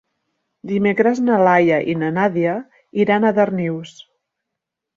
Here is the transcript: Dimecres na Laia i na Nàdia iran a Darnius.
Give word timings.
Dimecres 0.69 1.21
na 1.25 1.37
Laia 1.49 1.77
i 1.93 1.95
na 2.05 2.11
Nàdia 2.17 2.55
iran 3.05 3.27
a 3.27 3.35
Darnius. 3.43 3.97